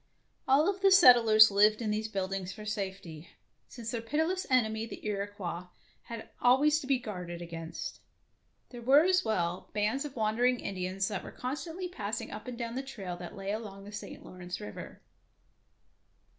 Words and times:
All 0.47 0.73
the 0.73 0.89
settlers 0.91 1.51
lived 1.51 1.79
in 1.79 1.91
these 1.91 2.11
100. 2.11 2.31
DEFENCE 2.45 2.51
OF 2.53 2.55
CASTLE 2.55 2.57
DANGEEOUS 2.57 2.75
buildings 2.75 2.97
for 2.97 3.05
safety, 3.05 3.29
since 3.67 3.91
their 3.91 4.01
pitiless 4.01 4.47
enemy 4.49 4.87
the 4.87 5.05
Iroquois 5.05 5.67
had 6.05 6.29
always 6.41 6.79
to 6.79 6.87
be 6.87 6.97
guarded 6.97 7.39
against. 7.39 7.99
There 8.71 8.81
were 8.81 9.03
as 9.03 9.23
well 9.23 9.69
bands 9.73 10.03
of 10.03 10.15
wandering 10.15 10.59
Indians 10.59 11.07
that 11.09 11.23
were 11.23 11.29
constantly 11.29 11.87
passing 11.87 12.31
up 12.31 12.47
and 12.47 12.57
down 12.57 12.73
the 12.73 12.81
trail 12.81 13.15
that 13.17 13.35
lay 13.35 13.51
along 13.51 13.83
the 13.83 13.91
St. 13.91 14.25
Lawrence 14.25 14.59
River. 14.59 14.99